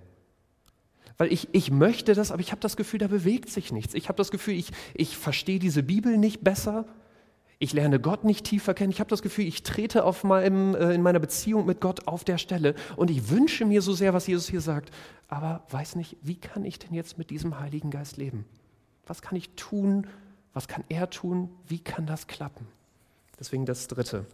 [1.18, 3.92] Weil ich, ich möchte das, aber ich habe das Gefühl, da bewegt sich nichts.
[3.92, 6.86] Ich habe das Gefühl, ich, ich verstehe diese Bibel nicht besser.
[7.58, 8.92] Ich lerne Gott nicht tiefer kennen.
[8.92, 12.24] Ich habe das Gefühl, ich trete auf meinem, äh, in meiner Beziehung mit Gott auf
[12.24, 12.74] der Stelle.
[12.96, 14.92] Und ich wünsche mir so sehr, was Jesus hier sagt.
[15.26, 18.46] Aber weiß nicht, wie kann ich denn jetzt mit diesem Heiligen Geist leben?
[19.06, 20.06] Was kann ich tun,
[20.52, 21.50] was kann er tun?
[21.66, 22.66] Wie kann das klappen?
[23.38, 24.26] Deswegen das Dritte.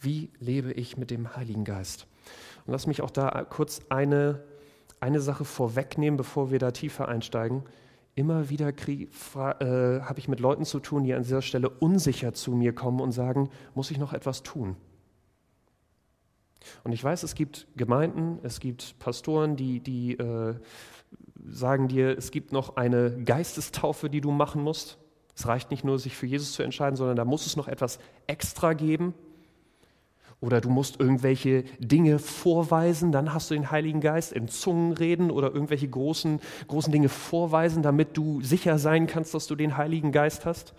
[0.00, 2.06] Wie lebe ich mit dem Heiligen Geist?
[2.66, 4.42] Und lass mich auch da kurz eine,
[5.00, 7.64] eine Sache vorwegnehmen, bevor wir da tiefer einsteigen.
[8.14, 12.52] Immer wieder äh, habe ich mit Leuten zu tun, die an dieser Stelle unsicher zu
[12.52, 14.76] mir kommen und sagen, muss ich noch etwas tun?
[16.84, 20.54] Und ich weiß, es gibt Gemeinden, es gibt Pastoren, die, die äh,
[21.46, 24.98] sagen dir, es gibt noch eine Geistestaufe, die du machen musst.
[25.36, 27.98] Es reicht nicht nur, sich für Jesus zu entscheiden, sondern da muss es noch etwas
[28.26, 29.14] extra geben.
[30.40, 35.30] Oder du musst irgendwelche Dinge vorweisen, dann hast du den Heiligen Geist in Zungen reden
[35.30, 40.12] oder irgendwelche großen, großen Dinge vorweisen, damit du sicher sein kannst, dass du den Heiligen
[40.12, 40.74] Geist hast.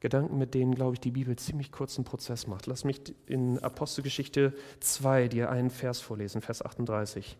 [0.00, 2.66] Gedanken, mit denen, glaube ich, die Bibel ziemlich kurzen Prozess macht.
[2.66, 7.38] Lass mich in Apostelgeschichte 2 dir einen Vers vorlesen, Vers 38.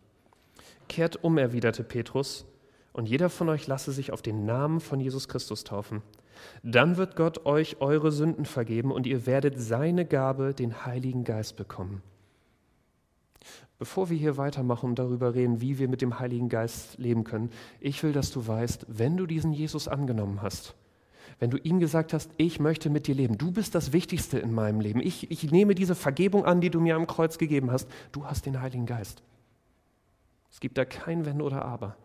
[0.89, 2.47] Kehrt um, erwiderte Petrus,
[2.95, 6.01] und jeder von euch lasse sich auf den Namen von Jesus Christus taufen.
[6.63, 11.57] Dann wird Gott euch eure Sünden vergeben und ihr werdet seine Gabe, den Heiligen Geist,
[11.57, 12.03] bekommen.
[13.81, 17.51] Bevor wir hier weitermachen und darüber reden, wie wir mit dem Heiligen Geist leben können,
[17.81, 20.75] ich will, dass du weißt, wenn du diesen Jesus angenommen hast,
[21.41, 24.55] wenn du ihm gesagt hast, ich möchte mit dir leben, du bist das Wichtigste in
[24.55, 27.91] meinem Leben, ich, ich nehme diese Vergebung an, die du mir am Kreuz gegeben hast,
[28.13, 29.25] du hast den Heiligen Geist.
[30.53, 31.97] Es gibt da kein Wenn oder Aber.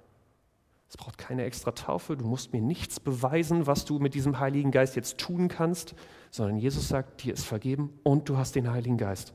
[0.90, 4.72] Es braucht keine extra Taufe, du musst mir nichts beweisen, was du mit diesem Heiligen
[4.72, 5.94] Geist jetzt tun kannst,
[6.32, 9.34] sondern Jesus sagt, dir ist vergeben und du hast den Heiligen Geist.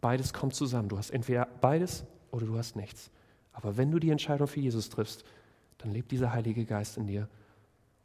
[0.00, 0.88] Beides kommt zusammen.
[0.88, 3.10] Du hast entweder beides oder du hast nichts.
[3.52, 5.24] Aber wenn du die Entscheidung für Jesus triffst,
[5.78, 7.28] dann lebt dieser Heilige Geist in dir.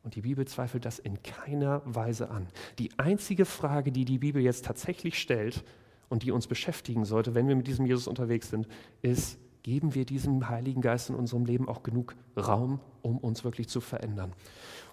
[0.04, 2.48] Und die Bibel zweifelt das in keiner Weise an.
[2.78, 5.66] Die einzige Frage, die die Bibel jetzt tatsächlich stellt
[6.08, 8.68] und die uns beschäftigen sollte, wenn wir mit diesem Jesus unterwegs sind,
[9.02, 13.68] ist, geben wir diesem Heiligen Geist in unserem Leben auch genug Raum, um uns wirklich
[13.68, 14.34] zu verändern.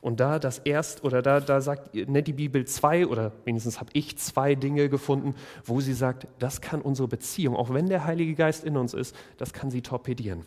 [0.00, 3.90] Und da das erst oder da, da sagt, nennt die Bibel zwei oder wenigstens habe
[3.92, 8.34] ich zwei Dinge gefunden, wo sie sagt, das kann unsere Beziehung, auch wenn der Heilige
[8.34, 10.44] Geist in uns ist, das kann sie torpedieren.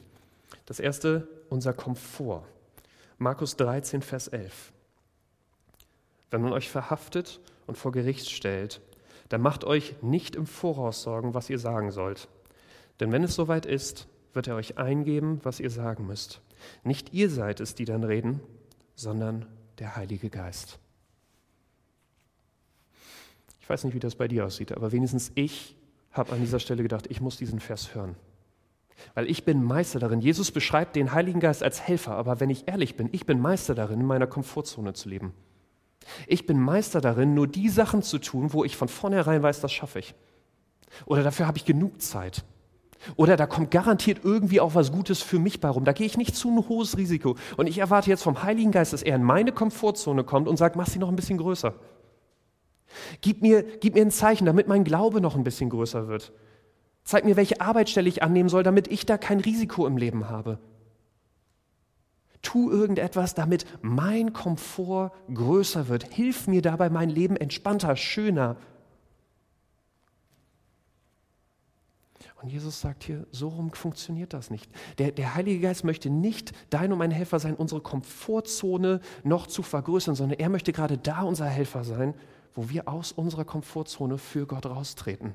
[0.66, 2.44] Das erste, unser Komfort.
[3.18, 4.72] Markus 13, Vers 11.
[6.32, 8.82] Wenn man euch verhaftet und vor Gericht stellt,
[9.30, 12.28] dann macht euch nicht im Voraus Sorgen, was ihr sagen sollt
[13.00, 16.42] denn wenn es soweit ist, wird er euch eingeben, was ihr sagen müsst.
[16.84, 18.42] Nicht ihr seid es, die dann reden,
[18.96, 19.46] sondern
[19.80, 20.80] der Heilige Geist.
[23.62, 25.76] Ich weiß nicht, wie das bei dir aussieht, aber wenigstens ich
[26.12, 28.16] habe an dieser Stelle gedacht, ich muss diesen Vers hören.
[29.14, 30.20] Weil ich bin Meister darin.
[30.20, 33.76] Jesus beschreibt den Heiligen Geist als Helfer, aber wenn ich ehrlich bin, ich bin Meister
[33.76, 35.34] darin, in meiner Komfortzone zu leben.
[36.28, 39.72] Ich bin Meister darin, nur die Sachen zu tun, wo ich von vornherein weiß, das
[39.72, 40.16] schaffe ich.
[41.06, 42.44] Oder dafür habe ich genug Zeit.
[43.16, 45.86] Oder da kommt garantiert irgendwie auch was Gutes für mich bei rum.
[45.86, 47.36] Da gehe ich nicht zu ein hohes Risiko.
[47.58, 50.76] Und ich erwarte jetzt vom Heiligen Geist, dass er in meine Komfortzone kommt und sagt,
[50.76, 51.74] mach sie noch ein bisschen größer.
[53.22, 56.34] Gib mir, gib mir ein Zeichen, damit mein Glaube noch ein bisschen größer wird.
[57.04, 60.60] Zeig mir, welche Arbeitsstelle ich annehmen soll, damit ich da kein Risiko im Leben habe.
[62.42, 66.04] Tu irgendetwas, damit mein Komfort größer wird.
[66.04, 68.58] Hilf mir dabei, mein Leben entspannter, schöner,
[72.42, 74.72] Und Jesus sagt hier, so rum funktioniert das nicht.
[74.98, 79.62] Der, der Heilige Geist möchte nicht dein und mein Helfer sein, unsere Komfortzone noch zu
[79.62, 82.14] vergrößern, sondern er möchte gerade da unser Helfer sein,
[82.56, 85.34] wo wir aus unserer Komfortzone für Gott raustreten.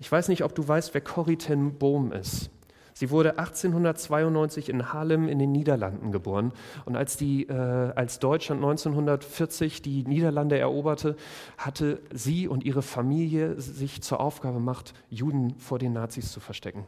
[0.00, 2.50] Ich weiß nicht, ob du weißt, wer Corrie ten Boom ist.
[2.94, 6.52] Sie wurde 1892 in Haarlem in den Niederlanden geboren.
[6.84, 11.16] Und als, die, äh, als Deutschland 1940 die Niederlande eroberte,
[11.58, 16.86] hatte sie und ihre Familie sich zur Aufgabe gemacht, Juden vor den Nazis zu verstecken.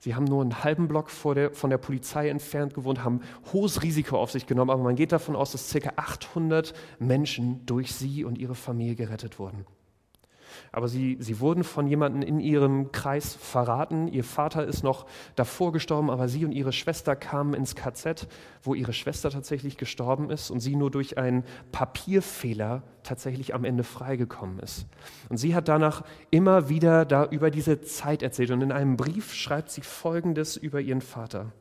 [0.00, 3.20] Sie haben nur einen halben Block der, von der Polizei entfernt gewohnt, haben
[3.52, 5.92] hohes Risiko auf sich genommen, aber man geht davon aus, dass ca.
[5.96, 9.66] 800 Menschen durch sie und ihre Familie gerettet wurden.
[10.72, 14.08] Aber sie, sie wurden von jemandem in ihrem Kreis verraten.
[14.08, 18.26] Ihr Vater ist noch davor gestorben, aber sie und ihre Schwester kamen ins KZ,
[18.62, 23.84] wo ihre Schwester tatsächlich gestorben ist und sie nur durch einen Papierfehler tatsächlich am Ende
[23.84, 24.86] freigekommen ist.
[25.28, 29.34] Und sie hat danach immer wieder da über diese Zeit erzählt und in einem Brief
[29.34, 31.52] schreibt sie Folgendes über ihren Vater.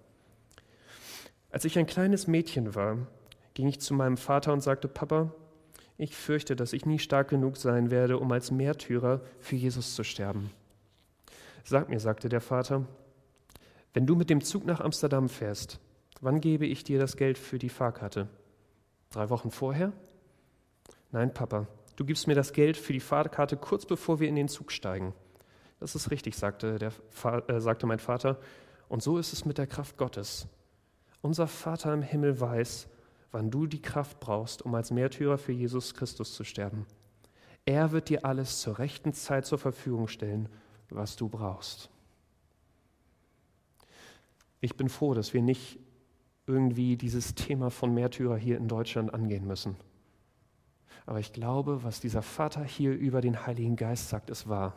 [1.50, 2.98] Als ich ein kleines Mädchen war,
[3.54, 5.32] ging ich zu meinem Vater und sagte, Papa,
[5.98, 10.04] ich fürchte, dass ich nie stark genug sein werde, um als Märtyrer für Jesus zu
[10.04, 10.52] sterben.
[11.64, 12.86] Sag mir, sagte der Vater,
[13.94, 15.80] wenn du mit dem Zug nach Amsterdam fährst,
[16.22, 18.28] wann gebe ich dir das Geld für die Fahrkarte?
[19.10, 19.92] Drei Wochen vorher?
[21.12, 24.50] Nein, Papa, du gibst mir das Geld für die Fahrkarte kurz bevor wir in den
[24.50, 25.14] Zug steigen.
[25.80, 26.92] Das ist richtig, sagte, der,
[27.48, 28.40] äh, sagte mein Vater.
[28.90, 30.48] Und so ist es mit der Kraft Gottes.
[31.22, 32.88] Unser Vater im Himmel weiß,
[33.32, 36.86] wann du die Kraft brauchst, um als Märtyrer für Jesus Christus zu sterben.
[37.66, 40.48] Er wird dir alles zur rechten Zeit zur Verfügung stellen,
[40.90, 41.90] was du brauchst.
[44.62, 45.78] Ich bin froh, dass wir nicht
[46.46, 49.76] irgendwie dieses Thema von Märtyrer hier in Deutschland angehen müssen.
[51.06, 54.76] Aber ich glaube, was dieser Vater hier über den Heiligen Geist sagt, ist wahr.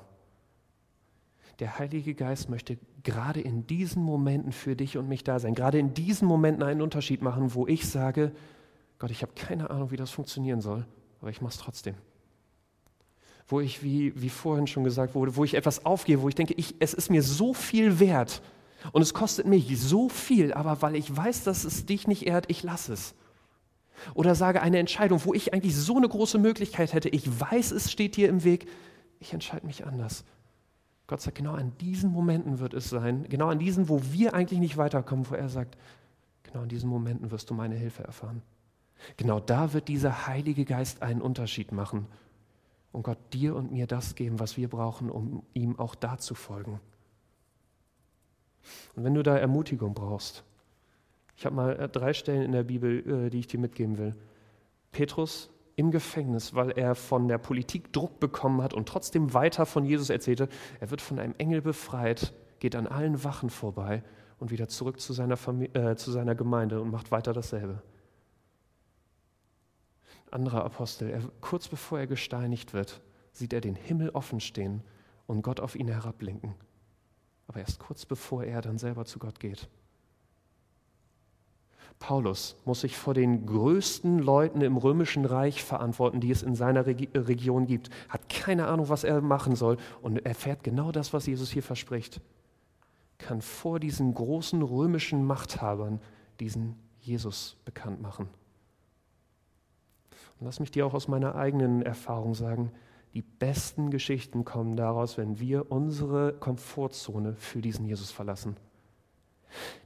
[1.58, 5.78] Der Heilige Geist möchte gerade in diesen Momenten für dich und mich da sein, gerade
[5.78, 8.32] in diesen Momenten einen Unterschied machen, wo ich sage,
[8.98, 10.86] Gott, ich habe keine Ahnung, wie das funktionieren soll,
[11.20, 11.94] aber ich mache es trotzdem.
[13.48, 16.54] Wo ich, wie, wie vorhin schon gesagt wurde, wo ich etwas aufgehe, wo ich denke,
[16.54, 18.42] ich, es ist mir so viel wert
[18.92, 22.46] und es kostet mich so viel, aber weil ich weiß, dass es dich nicht ehrt,
[22.48, 23.14] ich lasse es.
[24.14, 27.90] Oder sage eine Entscheidung, wo ich eigentlich so eine große Möglichkeit hätte, ich weiß, es
[27.90, 28.66] steht dir im Weg,
[29.18, 30.24] ich entscheide mich anders
[31.10, 34.60] Gott sagt, genau an diesen Momenten wird es sein, genau an diesen, wo wir eigentlich
[34.60, 35.76] nicht weiterkommen, wo er sagt,
[36.44, 38.42] genau an diesen Momenten wirst du meine Hilfe erfahren.
[39.16, 42.06] Genau da wird dieser Heilige Geist einen Unterschied machen
[42.92, 46.36] und Gott dir und mir das geben, was wir brauchen, um ihm auch da zu
[46.36, 46.78] folgen.
[48.94, 50.44] Und wenn du da Ermutigung brauchst,
[51.36, 54.14] ich habe mal äh, drei Stellen in der Bibel, äh, die ich dir mitgeben will.
[54.92, 59.86] Petrus im Gefängnis, weil er von der Politik Druck bekommen hat und trotzdem weiter von
[59.86, 60.50] Jesus erzählte.
[60.78, 64.04] Er wird von einem Engel befreit, geht an allen Wachen vorbei
[64.38, 67.82] und wieder zurück zu seiner, Familie, äh, zu seiner Gemeinde und macht weiter dasselbe.
[70.30, 73.00] Anderer Apostel, er, kurz bevor er gesteinigt wird,
[73.32, 74.82] sieht er den Himmel offen stehen
[75.26, 76.54] und Gott auf ihn herabblinken.
[77.46, 79.66] Aber erst kurz bevor er dann selber zu Gott geht.
[82.00, 86.86] Paulus muss sich vor den größten Leuten im römischen Reich verantworten, die es in seiner
[86.86, 91.50] Region gibt, hat keine Ahnung, was er machen soll und erfährt genau das, was Jesus
[91.50, 92.22] hier verspricht.
[93.18, 96.00] Kann vor diesen großen römischen Machthabern
[96.40, 98.28] diesen Jesus bekannt machen.
[100.38, 102.72] Und lass mich dir auch aus meiner eigenen Erfahrung sagen,
[103.12, 108.56] die besten Geschichten kommen daraus, wenn wir unsere Komfortzone für diesen Jesus verlassen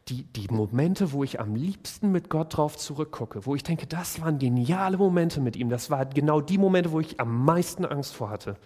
[0.09, 4.21] die, die Momente, wo ich am liebsten mit Gott drauf zurückgucke, wo ich denke, das
[4.21, 8.15] waren geniale Momente mit ihm, das waren genau die Momente, wo ich am meisten Angst
[8.15, 8.57] vor hatte.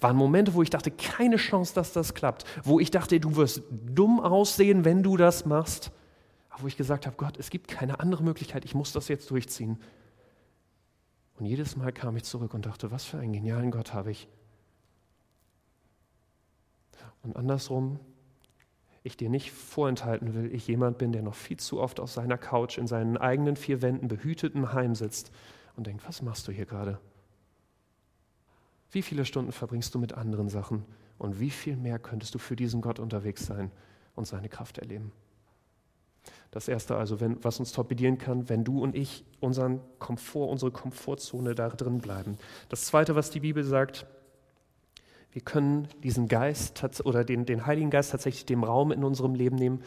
[0.00, 3.62] Waren Momente, wo ich dachte, keine Chance, dass das klappt, wo ich dachte, du wirst
[3.70, 5.92] dumm aussehen, wenn du das machst,
[6.50, 9.30] aber wo ich gesagt habe, Gott, es gibt keine andere Möglichkeit, ich muss das jetzt
[9.30, 9.78] durchziehen.
[11.38, 14.28] Und jedes Mal kam ich zurück und dachte, was für einen genialen Gott habe ich.
[17.22, 18.00] Und andersrum
[19.08, 22.38] ich dir nicht vorenthalten will, ich jemand bin, der noch viel zu oft auf seiner
[22.38, 25.32] Couch in seinen eigenen vier Wänden behüteten Heim sitzt
[25.76, 26.98] und denkt, was machst du hier gerade?
[28.90, 30.84] Wie viele Stunden verbringst du mit anderen Sachen
[31.18, 33.70] und wie viel mehr könntest du für diesen Gott unterwegs sein
[34.14, 35.12] und seine Kraft erleben?
[36.50, 40.70] Das Erste also, wenn, was uns torpedieren kann, wenn du und ich unseren Komfort, unsere
[40.70, 42.38] Komfortzone da drin bleiben.
[42.68, 44.06] Das Zweite, was die Bibel sagt,
[45.32, 49.56] wir können diesen Geist oder den, den Heiligen Geist tatsächlich dem Raum in unserem Leben
[49.56, 49.82] nehmen,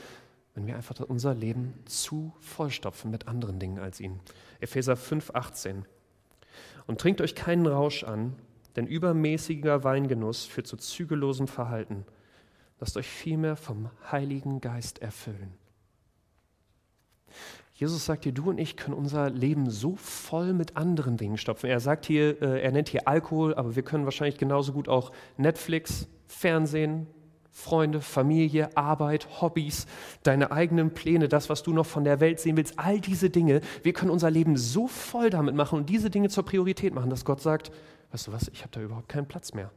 [0.53, 4.19] wenn wir einfach unser Leben zu vollstopfen mit anderen Dingen als ihn.
[4.59, 5.85] Epheser 5, 18.
[6.87, 8.35] Und trinkt euch keinen Rausch an,
[8.75, 12.05] denn übermäßiger Weingenuss führt zu zügellosem Verhalten.
[12.79, 15.53] Lasst euch vielmehr vom Heiligen Geist erfüllen.
[17.81, 21.65] Jesus sagt hier, du und ich können unser Leben so voll mit anderen Dingen stopfen.
[21.65, 25.11] Er sagt hier, äh, er nennt hier Alkohol, aber wir können wahrscheinlich genauso gut auch
[25.37, 27.07] Netflix, Fernsehen,
[27.49, 29.87] Freunde, Familie, Arbeit, Hobbys,
[30.21, 33.61] deine eigenen Pläne, das, was du noch von der Welt sehen willst, all diese Dinge.
[33.81, 37.25] Wir können unser Leben so voll damit machen und diese Dinge zur Priorität machen, dass
[37.25, 37.71] Gott sagt,
[38.11, 39.71] weißt du was, ich habe da überhaupt keinen Platz mehr.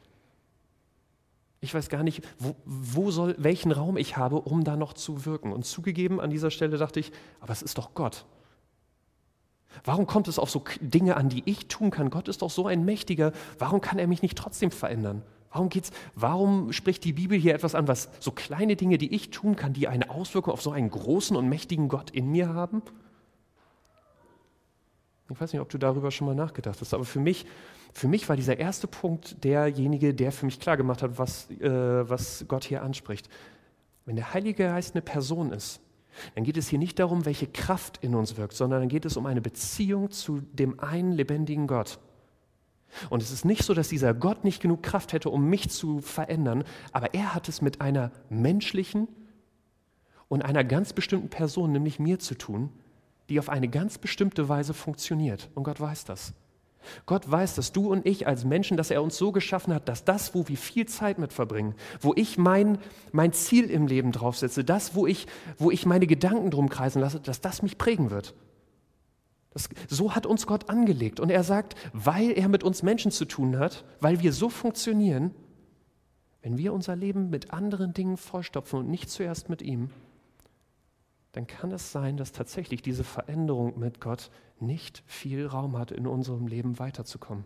[1.64, 5.24] Ich weiß gar nicht, wo, wo, soll, welchen Raum ich habe, um da noch zu
[5.24, 5.50] wirken.
[5.50, 8.26] Und zugegeben, an dieser Stelle dachte ich, aber es ist doch Gott.
[9.82, 12.10] Warum kommt es auf so Dinge an, die ich tun kann?
[12.10, 13.32] Gott ist doch so ein Mächtiger.
[13.58, 15.22] Warum kann er mich nicht trotzdem verändern?
[15.52, 19.30] Warum geht's, warum spricht die Bibel hier etwas an, was so kleine Dinge, die ich
[19.30, 22.82] tun kann, die eine Auswirkung auf so einen großen und mächtigen Gott in mir haben?
[25.30, 27.46] Ich weiß nicht, ob du darüber schon mal nachgedacht hast, aber für mich
[27.94, 32.08] für mich war dieser erste Punkt derjenige, der für mich klar gemacht hat, was, äh,
[32.08, 33.28] was Gott hier anspricht.
[34.04, 35.80] Wenn der Heilige Geist eine Person ist,
[36.34, 39.16] dann geht es hier nicht darum, welche Kraft in uns wirkt, sondern dann geht es
[39.16, 42.00] um eine Beziehung zu dem einen lebendigen Gott.
[43.10, 46.00] Und es ist nicht so, dass dieser Gott nicht genug Kraft hätte, um mich zu
[46.00, 49.08] verändern, aber er hat es mit einer menschlichen
[50.28, 52.70] und einer ganz bestimmten Person, nämlich mir, zu tun,
[53.28, 55.48] die auf eine ganz bestimmte Weise funktioniert.
[55.54, 56.34] Und Gott weiß das.
[57.06, 60.04] Gott weiß, dass du und ich als Menschen, dass er uns so geschaffen hat, dass
[60.04, 62.78] das, wo wir viel Zeit mit verbringen, wo ich mein,
[63.12, 65.26] mein Ziel im Leben draufsetze, das, wo ich,
[65.58, 68.34] wo ich meine Gedanken drum kreisen lasse, dass das mich prägen wird.
[69.52, 71.20] Das, so hat uns Gott angelegt.
[71.20, 75.30] Und er sagt, weil er mit uns Menschen zu tun hat, weil wir so funktionieren,
[76.42, 79.90] wenn wir unser Leben mit anderen Dingen vollstopfen und nicht zuerst mit ihm,
[81.34, 84.30] dann kann es sein, dass tatsächlich diese Veränderung mit Gott
[84.60, 87.44] nicht viel Raum hat, in unserem Leben weiterzukommen.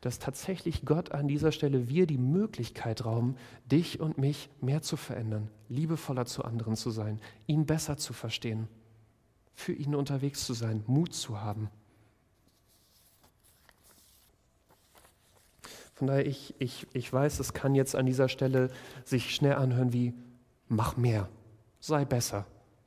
[0.00, 3.36] Dass tatsächlich Gott an dieser Stelle wir die Möglichkeit rauben,
[3.66, 8.68] dich und mich mehr zu verändern, liebevoller zu anderen zu sein, ihn besser zu verstehen,
[9.56, 11.70] für ihn unterwegs zu sein, Mut zu haben.
[15.94, 18.70] Von daher, ich, ich, ich weiß, es kann jetzt an dieser Stelle
[19.04, 20.14] sich schnell anhören wie,
[20.68, 21.28] mach mehr,
[21.80, 22.46] sei besser.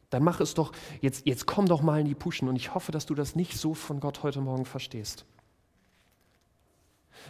[0.10, 2.92] Dann mach es doch, jetzt, jetzt komm doch mal in die Puschen und ich hoffe,
[2.92, 5.26] dass du das nicht so von Gott heute Morgen verstehst.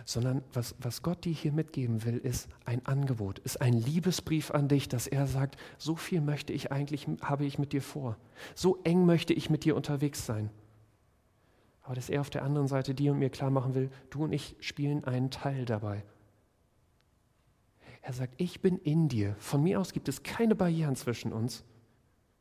[0.06, 4.68] sondern was, was Gott dir hier mitgeben will, ist ein Angebot, ist ein Liebesbrief an
[4.68, 8.18] dich, dass er sagt, so viel möchte ich eigentlich, habe ich mit dir vor.
[8.56, 10.50] So eng möchte ich mit dir unterwegs sein.
[11.84, 14.34] Aber dass er auf der anderen Seite dir und mir klar machen will, du und
[14.34, 16.04] ich spielen einen Teil dabei.
[18.02, 19.36] Er sagt, ich bin in dir.
[19.40, 21.64] Von mir aus gibt es keine Barrieren zwischen uns.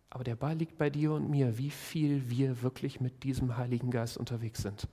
[0.08, 3.90] Aber der Ball liegt bei dir und mir, wie viel wir wirklich mit diesem Heiligen
[3.90, 4.88] Geist unterwegs sind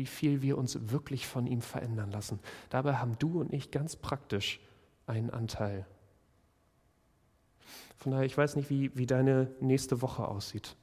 [0.00, 2.40] wie viel wir uns wirklich von ihm verändern lassen.
[2.70, 4.58] Dabei haben du und ich ganz praktisch
[5.06, 5.86] einen Anteil.
[7.98, 10.74] Von daher, ich weiß nicht, wie, wie deine nächste Woche aussieht.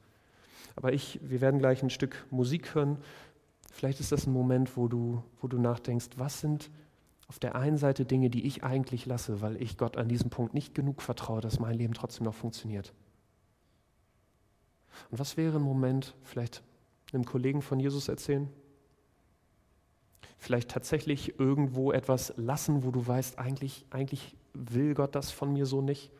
[0.75, 2.99] Aber ich, wir werden gleich ein Stück Musik hören.
[3.71, 6.69] Vielleicht ist das ein Moment, wo du, wo du nachdenkst, was sind
[7.27, 10.53] auf der einen Seite Dinge, die ich eigentlich lasse, weil ich Gott an diesem Punkt
[10.53, 12.93] nicht genug vertraue, dass mein Leben trotzdem noch funktioniert.
[15.11, 16.63] Und was wäre ein Moment, vielleicht
[17.13, 18.49] einem Kollegen von Jesus erzählen,
[20.37, 25.65] vielleicht tatsächlich irgendwo etwas lassen, wo du weißt, eigentlich, eigentlich will Gott das von mir
[25.65, 26.11] so nicht.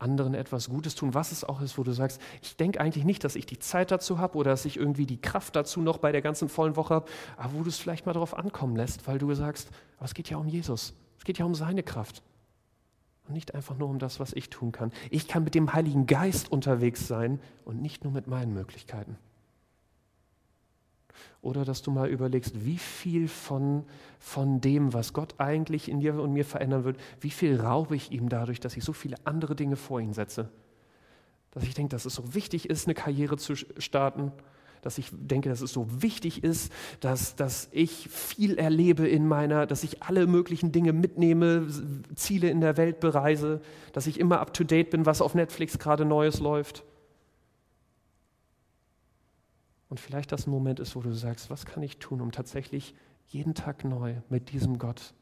[0.00, 3.22] Anderen etwas Gutes tun, was es auch ist, wo du sagst, ich denke eigentlich nicht,
[3.22, 6.10] dass ich die Zeit dazu habe oder dass ich irgendwie die Kraft dazu noch bei
[6.10, 9.18] der ganzen vollen Woche habe, aber wo du es vielleicht mal darauf ankommen lässt, weil
[9.18, 12.22] du sagst, aber es geht ja um Jesus, es geht ja um seine Kraft
[13.28, 14.90] und nicht einfach nur um das, was ich tun kann.
[15.10, 19.18] Ich kann mit dem Heiligen Geist unterwegs sein und nicht nur mit meinen Möglichkeiten.
[21.42, 23.84] Oder dass du mal überlegst, wie viel von,
[24.18, 28.12] von dem, was Gott eigentlich in dir und mir verändern wird, wie viel raube ich
[28.12, 30.50] ihm dadurch, dass ich so viele andere Dinge vor ihn setze.
[31.52, 34.32] Dass ich denke, dass es so wichtig ist, eine Karriere zu starten,
[34.82, 39.66] dass ich denke, dass es so wichtig ist, dass, dass ich viel erlebe in meiner,
[39.66, 41.66] dass ich alle möglichen Dinge mitnehme,
[42.14, 43.60] Ziele in der Welt bereise,
[43.92, 46.84] dass ich immer up-to-date bin, was auf Netflix gerade Neues läuft.
[49.90, 52.94] Und vielleicht das ein Moment ist, wo du sagst, was kann ich tun, um tatsächlich
[53.26, 55.14] jeden Tag neu mit diesem Gott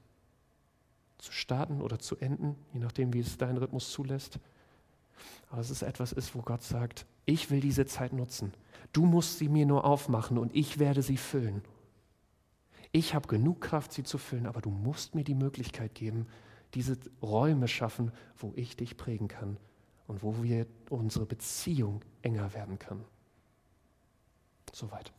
[1.17, 4.39] zu starten oder zu enden, je nachdem, wie es dein Rhythmus zulässt.
[5.51, 8.53] Aber es ist etwas ist, wo Gott sagt, ich will diese Zeit nutzen.
[8.93, 11.63] Du musst sie mir nur aufmachen und ich werde sie füllen.
[12.93, 16.27] Ich habe genug Kraft, sie zu füllen, aber du musst mir die Möglichkeit geben,
[16.75, 19.57] diese Räume schaffen, wo ich dich prägen kann
[20.07, 23.05] und wo wir unsere Beziehung enger werden kann.
[24.73, 25.11] Soweit.